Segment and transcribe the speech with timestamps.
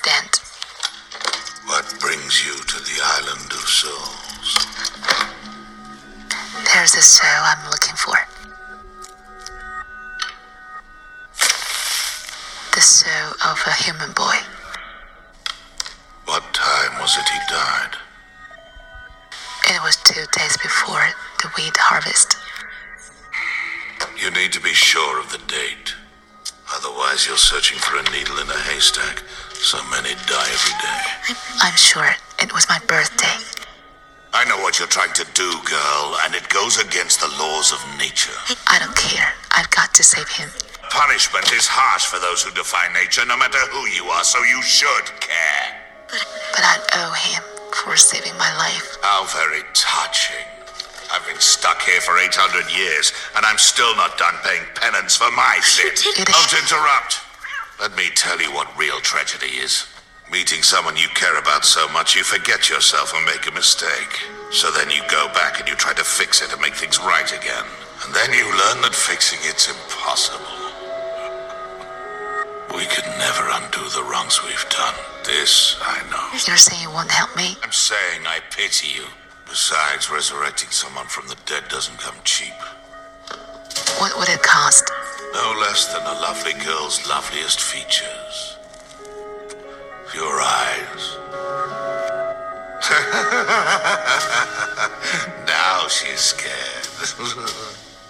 [0.00, 0.40] stand.
[1.66, 4.50] What brings you to the island of souls?
[6.72, 8.16] There's a soul I'm looking for.
[12.74, 14.38] The soul of a human boy.
[16.24, 17.96] What time was it he died?
[19.68, 21.08] It was two days before
[21.42, 22.36] the wheat harvest.
[24.16, 25.94] You need to be sure of the date.
[26.80, 29.20] Otherwise, you're searching for a needle in a haystack.
[29.52, 31.36] So many die every day.
[31.60, 32.08] I'm sure
[32.40, 33.36] it was my birthday.
[34.32, 37.84] I know what you're trying to do, girl, and it goes against the laws of
[37.98, 38.32] nature.
[38.64, 39.28] I don't care.
[39.52, 40.48] I've got to save him.
[40.88, 44.62] Punishment is harsh for those who defy nature, no matter who you are, so you
[44.62, 45.68] should care.
[46.08, 47.42] But I owe him
[47.76, 48.96] for saving my life.
[49.02, 50.49] How very touching.
[51.40, 55.56] Been stuck here for 800 years, and I'm still not done paying penance for my
[55.62, 55.88] sin.
[56.28, 57.24] Don't interrupt.
[57.80, 59.88] Let me tell you what real tragedy is.
[60.30, 64.20] Meeting someone you care about so much you forget yourself and make a mistake.
[64.52, 67.32] So then you go back and you try to fix it and make things right
[67.32, 67.64] again.
[68.04, 70.44] And then you learn that fixing it's impossible.
[72.76, 74.94] We could never undo the wrongs we've done.
[75.24, 76.36] This I know.
[76.46, 77.56] You're saying you won't help me?
[77.62, 79.08] I'm saying I pity you.
[79.50, 82.54] Besides, resurrecting someone from the dead doesn't come cheap.
[83.98, 84.88] What would it cost?
[85.34, 88.56] No less than a lovely girl's loveliest features.
[90.14, 91.16] Your eyes.
[95.48, 96.86] now she's scared.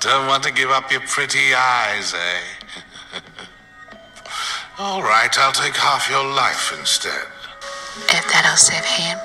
[0.00, 2.40] Don't want to give up your pretty eyes, eh?
[4.78, 7.24] All right, I'll take half your life instead.
[8.10, 9.18] If that'll save him,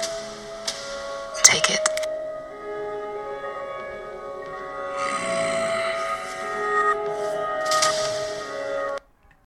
[1.44, 1.95] take it.